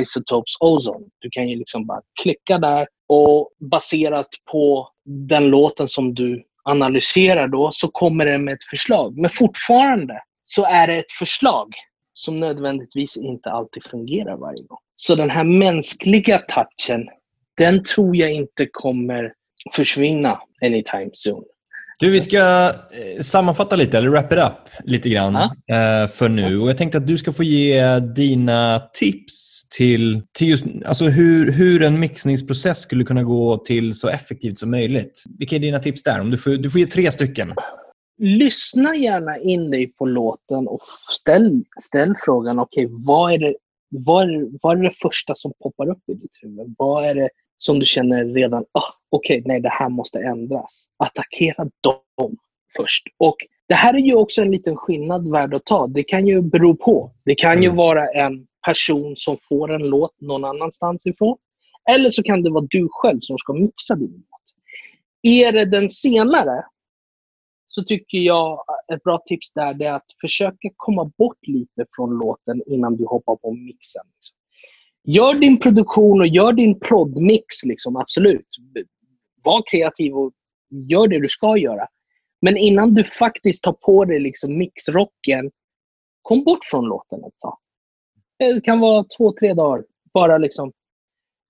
[0.00, 1.06] Isotopes Ozone.
[1.18, 4.88] Du kan ju liksom bara klicka där och baserat på
[5.28, 9.18] den låten som du analyserar då så kommer den med ett förslag.
[9.18, 11.74] Men fortfarande så är det ett förslag
[12.20, 14.78] som nödvändigtvis inte alltid fungerar varje gång.
[14.94, 17.08] Så den här mänskliga touchen,
[17.58, 19.32] den tror jag inte kommer
[19.74, 21.44] försvinna anytime soon.
[22.00, 25.34] Du, vi ska eh, sammanfatta lite, eller wrap it up lite grann
[25.66, 25.74] ja.
[25.76, 26.58] Eh, för nu.
[26.60, 31.52] Och Jag tänkte att du ska få ge dina tips till, till just alltså hur,
[31.52, 35.24] hur en mixningsprocess skulle kunna gå till så effektivt som möjligt.
[35.38, 36.20] Vilka är dina tips där?
[36.20, 37.54] Om du, får, du får ge tre stycken.
[38.22, 40.80] Lyssna gärna in dig på låten och
[41.20, 43.54] ställ, ställ frågan, okej, okay, vad, är det,
[43.90, 46.74] vad, är, vad är det första som poppar upp i ditt huvud?
[46.78, 50.88] Vad är det som du känner redan, ah, okej, okay, nej, det här måste ändras.
[50.96, 52.36] Attackera dem
[52.76, 53.02] först.
[53.18, 53.36] Och
[53.68, 55.86] det här är ju också en liten skillnad värd att ta.
[55.86, 57.12] Det kan ju bero på.
[57.24, 57.62] Det kan mm.
[57.62, 61.36] ju vara en person som får en låt någon annanstans ifrån.
[61.90, 64.40] Eller så kan det vara du själv som ska mixa din låt.
[65.22, 66.64] Är det den senare
[67.72, 72.62] så tycker jag ett bra tips där är att försöka komma bort lite från låten
[72.66, 74.02] innan du hoppar på mixen.
[74.14, 74.36] Liksom.
[75.04, 78.46] Gör din produktion och gör din prodmix, liksom, absolut.
[79.44, 80.32] Var kreativ och
[80.88, 81.86] gör det du ska göra.
[82.40, 85.50] Men innan du faktiskt tar på dig liksom mixrocken,
[86.22, 87.58] kom bort från låten ett tag.
[88.38, 89.84] Det kan vara två, tre dagar.
[90.14, 90.72] Bara liksom.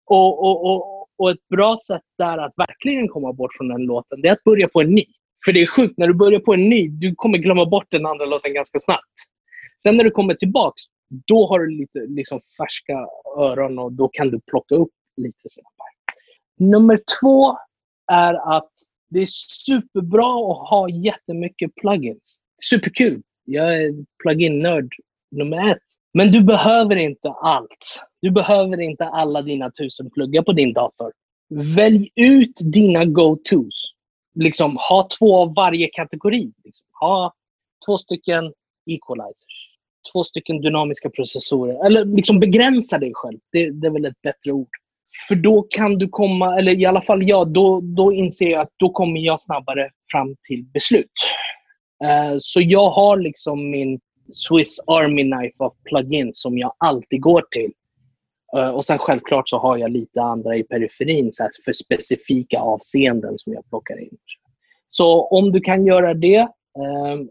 [0.07, 4.21] Och, och, och, och ett bra sätt där att verkligen komma bort från den låten,
[4.21, 5.05] det är att börja på en ny.
[5.44, 8.07] För det är sjukt, när du börjar på en ny, du kommer glömma bort den
[8.07, 9.14] andra låten ganska snabbt.
[9.83, 10.83] Sen när du kommer tillbaks,
[11.26, 13.07] då har du lite liksom, färska
[13.38, 15.90] öron och då kan du plocka upp lite snabbare.
[16.59, 17.57] Nummer två
[18.12, 18.70] är att
[19.11, 19.26] det är
[19.66, 22.38] superbra att ha jättemycket plugins.
[22.70, 23.22] Superkul.
[23.44, 24.88] Jag är plugin-nörd
[25.31, 25.79] nummer ett.
[26.14, 28.03] Men du behöver inte allt.
[28.22, 31.12] Du behöver inte alla dina tusen pluggar på din dator.
[31.76, 33.94] Välj ut dina go-tos.
[34.35, 36.53] Liksom, ha två av varje kategori.
[36.64, 36.87] Liksom.
[37.01, 37.33] Ha
[37.87, 38.53] två stycken
[38.87, 39.71] equalizers
[40.12, 41.87] två stycken dynamiska processorer.
[41.87, 43.38] Eller liksom begränsa dig själv.
[43.53, 44.69] Det, det är väl ett bättre ord.
[45.29, 48.73] För då kan du komma, eller i alla fall jag, då, då inser jag att
[48.77, 51.11] då kommer jag snabbare fram till beslut.
[52.05, 54.01] Uh, så jag har liksom min
[54.33, 57.73] Swiss Army Knife av plugins som jag alltid går till.
[58.57, 63.39] Uh, och sen självklart så har jag lite andra i periferin så för specifika avseenden
[63.39, 64.17] som jag plockar in.
[64.89, 67.27] Så om du kan göra det, uh,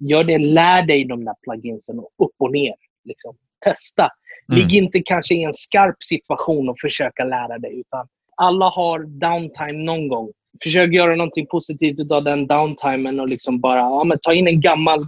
[0.00, 0.38] gör det.
[0.38, 2.74] Lär dig de där pluginsen upp och ner.
[3.04, 3.36] Liksom.
[3.64, 4.08] Testa.
[4.48, 4.60] Mm.
[4.60, 7.80] Ligg inte kanske i en skarp situation och försöka lära dig.
[7.80, 8.06] Utan
[8.36, 10.32] alla har downtime någon gång.
[10.62, 14.60] Försök göra någonting positivt av den downtimen och liksom bara ja, men ta in en
[14.60, 15.06] gammal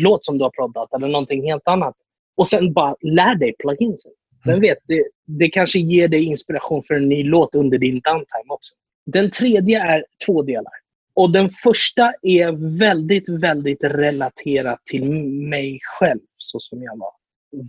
[0.00, 1.94] låt som du har proddat eller någonting helt annat.
[2.36, 4.12] Och sen bara lär dig pluginsen.
[4.44, 4.60] Vem mm.
[4.60, 8.74] vet, det, det kanske ger dig inspiration för en ny låt under din downtime också.
[9.06, 10.72] Den tredje är två delar.
[11.14, 15.04] Och Den första är väldigt, väldigt relaterad till
[15.48, 17.12] mig själv, så som jag var.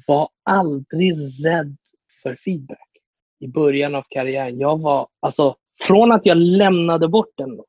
[0.08, 1.78] Var aldrig rädd
[2.24, 2.90] för feedback
[3.40, 4.60] i början av karriären.
[4.60, 7.66] Jag var, alltså, från att jag lämnade bort en låt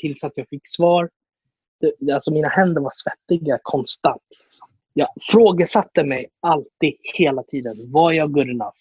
[0.00, 1.10] tills att jag fick svar.
[1.80, 4.22] Det, alltså mina händer var svettiga konstant.
[4.94, 7.92] Jag frågesatte mig alltid, hela tiden.
[7.92, 8.76] Var jag good enough?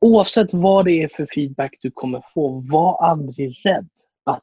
[0.00, 3.88] Oavsett vad det är för feedback du kommer få, var aldrig rädd
[4.24, 4.42] att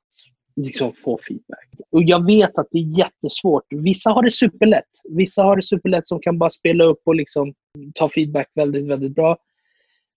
[0.56, 1.68] liksom få feedback.
[1.92, 3.64] Och Jag vet att det är jättesvårt.
[3.70, 4.90] Vissa har det superlätt.
[5.10, 7.54] Vissa har det superlätt som kan bara spela upp och liksom
[7.94, 9.38] ta feedback väldigt, väldigt bra.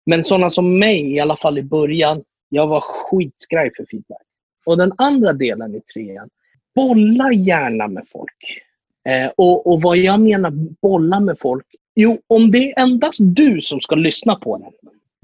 [0.07, 4.23] Men sådana som mig, i alla fall i början, jag var skitskraj för feedback.
[4.67, 6.29] Och den andra delen i trean,
[6.75, 8.63] bolla gärna med folk.
[9.09, 10.51] Eh, och, och vad jag menar
[10.83, 14.73] bolla med folk, jo, om det är endast du som ska lyssna på den,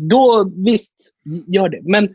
[0.09, 0.95] då visst,
[1.47, 1.81] gör det.
[1.83, 2.14] Men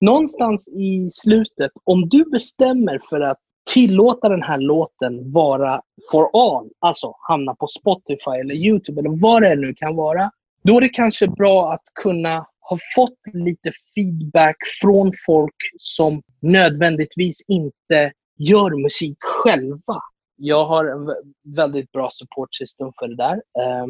[0.00, 3.38] någonstans i slutet, om du bestämmer för att
[3.74, 9.42] tillåta den här låten vara for all, alltså hamna på Spotify eller YouTube eller vad
[9.42, 10.30] det nu kan vara,
[10.62, 17.44] då är det kanske bra att kunna ha fått lite feedback från folk som nödvändigtvis
[17.48, 20.02] inte gör musik själva.
[20.40, 21.14] Jag har en
[21.56, 23.34] väldigt bra support system för det där.
[23.34, 23.86] Eh,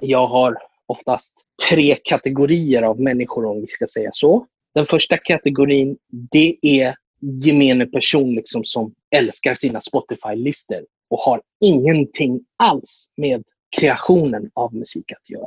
[0.00, 1.32] jag har oftast
[1.70, 4.46] tre kategorier av människor om vi ska säga så.
[4.74, 12.40] Den första kategorin, det är gemene person liksom som älskar sina Spotify-listor och har ingenting
[12.56, 13.42] alls med
[13.76, 15.46] kreationen av musik att göra.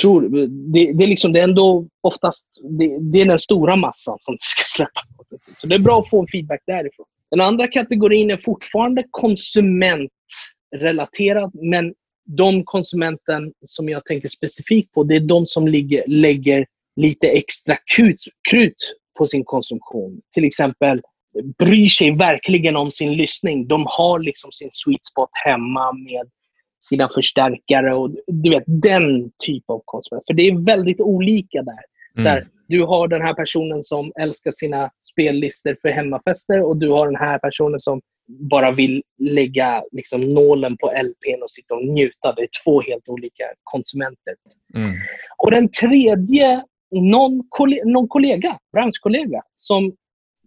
[0.00, 0.22] Tror,
[0.72, 2.46] det, det, är liksom, det är ändå oftast
[2.78, 5.00] det, det, är den stora massan som ska släppa.
[5.56, 7.06] Så det är bra att få feedback därifrån.
[7.34, 11.94] Den andra kategorin är fortfarande konsumentrelaterad, men
[12.26, 16.66] de konsumenten som jag tänker specifikt på, det är de som ligger, lägger
[16.96, 18.20] lite extra krut,
[18.50, 20.20] krut på sin konsumtion.
[20.34, 21.00] Till exempel
[21.58, 23.68] bryr sig verkligen om sin lyssning.
[23.68, 26.30] De har liksom sin sweet spot hemma med
[26.80, 30.24] sina förstärkare och du vet, den typen av konsument.
[30.26, 31.82] För det är väldigt olika där.
[32.16, 32.24] Mm.
[32.24, 32.48] där.
[32.74, 37.16] Du har den här personen som älskar sina spellistor för hemmafester och du har den
[37.16, 42.32] här personen som bara vill lägga liksom, nålen på LPn och sitta och njuta.
[42.32, 44.34] Det är två helt olika konsumenter.
[44.74, 44.92] Mm.
[45.38, 49.92] Och den tredje någon, kollega, någon kollega, branschkollega, som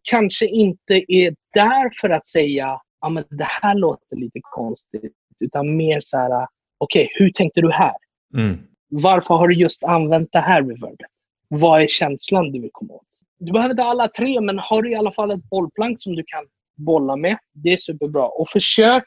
[0.03, 5.77] kanske inte är där för att säga ja, men det här låter lite konstigt, utan
[5.77, 7.95] mer så här, okej, okay, hur tänkte du här?
[8.37, 8.57] Mm.
[8.89, 11.16] Varför har du just använt det här reverbet?
[11.47, 13.07] Vad är känslan du vill komma åt?
[13.39, 16.23] Du behöver inte alla tre, men har du i alla fall ett bollplank som du
[16.27, 16.45] kan
[16.77, 17.37] bolla med.
[17.53, 18.27] Det är superbra.
[18.27, 19.05] Och försök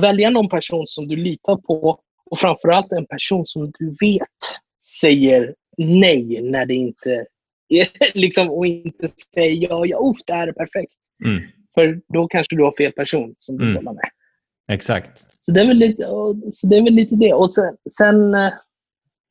[0.00, 4.38] välja någon person som du litar på och framförallt en person som du vet
[5.00, 7.26] säger nej när det inte
[8.14, 10.92] liksom, och inte säger ja, ja, oh, det här är perfekt.
[11.24, 11.42] Mm.
[11.74, 13.84] För då kanske du har fel person som du mm.
[13.84, 14.10] med.
[14.72, 15.24] Exakt.
[15.44, 16.02] Så det är väl lite,
[16.52, 17.34] så det, är väl lite det.
[17.34, 18.52] Och sen, sen, eh,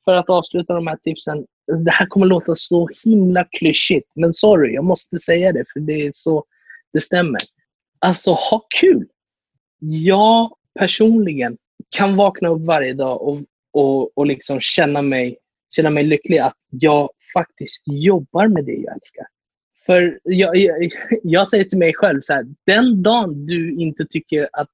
[0.05, 1.45] för att avsluta de här tipsen.
[1.85, 6.07] Det här kommer låta så himla klyschigt, men sorry, jag måste säga det för det
[6.07, 6.45] är så
[6.93, 7.41] det stämmer.
[7.99, 9.07] Alltså, ha kul!
[9.79, 11.57] Jag personligen
[11.89, 15.37] kan vakna upp varje dag och, och, och liksom känna mig
[15.69, 19.25] känna mig lycklig att jag faktiskt jobbar med det jag älskar.
[19.85, 20.91] För jag, jag,
[21.23, 24.69] jag säger till mig själv, så här, den dagen du inte tycker att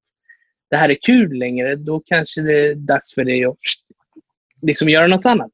[0.70, 3.58] det här är kul längre, då kanske det är dags för dig att
[4.62, 5.52] liksom göra något annat.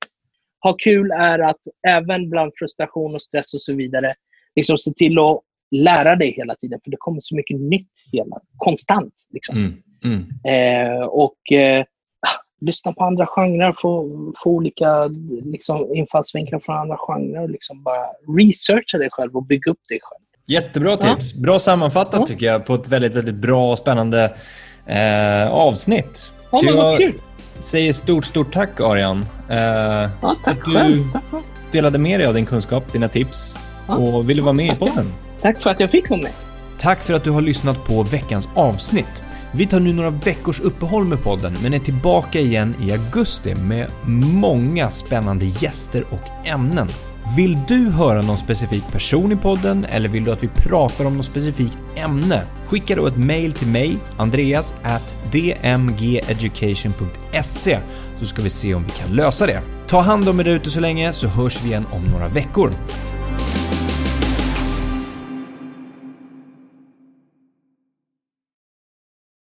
[0.61, 4.15] Ha kul är att även bland frustration och stress och så vidare,
[4.55, 5.41] liksom se till att
[5.71, 6.79] lära dig hela tiden.
[6.83, 9.13] För det kommer så mycket nytt hela, konstant.
[9.33, 9.57] Liksom.
[9.57, 10.97] Mm, mm.
[10.97, 11.85] Eh, och eh,
[12.61, 14.09] lyssna på andra genrer, få,
[14.43, 15.09] få olika
[15.43, 17.47] liksom, infallsvinklar från andra genrer.
[17.47, 18.07] Liksom bara
[18.37, 20.25] researcha dig själv och bygga upp dig själv.
[20.47, 21.33] Jättebra tips.
[21.35, 21.41] Ja.
[21.41, 22.25] Bra sammanfattat ja.
[22.25, 24.33] tycker jag på ett väldigt, väldigt bra och spännande
[24.85, 26.33] eh, avsnitt.
[26.51, 27.13] Ja, men vad kul.
[27.59, 29.25] Säger stort, stort tack Arian.
[29.49, 29.57] Uh,
[30.21, 31.03] ja, tack du själv.
[31.71, 33.57] delade med dig av din kunskap, dina tips
[33.87, 35.13] ja, och ville vara med i podden.
[35.41, 36.31] Tack för att jag fick vara med.
[36.79, 39.23] Tack för att du har lyssnat på veckans avsnitt.
[39.51, 43.87] Vi tar nu några veckors uppehåll med podden, men är tillbaka igen i augusti med
[44.05, 46.87] många spännande gäster och ämnen.
[47.35, 51.17] Vill du höra någon specifik person i podden eller vill du att vi pratar om
[51.17, 52.43] något specifikt ämne?
[52.67, 57.79] Skicka då ett mail till mig, Andreas at dmgeducation.se
[58.19, 59.61] så ska vi se om vi kan lösa det.
[59.87, 62.71] Ta hand om er ute så länge så hörs vi igen om några veckor.